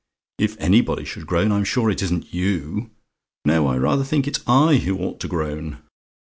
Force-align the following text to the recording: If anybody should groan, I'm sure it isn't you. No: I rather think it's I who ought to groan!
If 0.39 0.57
anybody 0.59 1.05
should 1.05 1.27
groan, 1.27 1.51
I'm 1.51 1.63
sure 1.63 1.91
it 1.91 2.01
isn't 2.01 2.33
you. 2.33 2.89
No: 3.45 3.67
I 3.67 3.77
rather 3.77 4.03
think 4.03 4.27
it's 4.27 4.41
I 4.47 4.77
who 4.77 4.97
ought 4.97 5.19
to 5.19 5.27
groan! 5.27 5.77